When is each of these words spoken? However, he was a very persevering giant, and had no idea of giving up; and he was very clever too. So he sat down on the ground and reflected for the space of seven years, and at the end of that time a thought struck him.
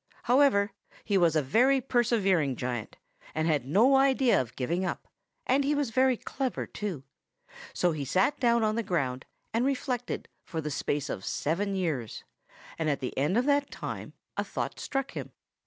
However, 0.23 0.71
he 1.03 1.15
was 1.15 1.35
a 1.35 1.43
very 1.43 1.79
persevering 1.79 2.55
giant, 2.55 2.97
and 3.35 3.47
had 3.47 3.67
no 3.67 3.97
idea 3.97 4.41
of 4.41 4.55
giving 4.55 4.83
up; 4.83 5.07
and 5.45 5.63
he 5.63 5.75
was 5.75 5.91
very 5.91 6.17
clever 6.17 6.65
too. 6.65 7.03
So 7.71 7.91
he 7.91 8.03
sat 8.03 8.39
down 8.39 8.63
on 8.63 8.73
the 8.73 8.81
ground 8.81 9.25
and 9.53 9.63
reflected 9.63 10.27
for 10.43 10.59
the 10.59 10.71
space 10.71 11.07
of 11.07 11.23
seven 11.23 11.75
years, 11.75 12.23
and 12.79 12.89
at 12.89 12.99
the 12.99 13.15
end 13.15 13.37
of 13.37 13.45
that 13.45 13.69
time 13.69 14.13
a 14.35 14.43
thought 14.43 14.79
struck 14.79 15.11
him. 15.11 15.33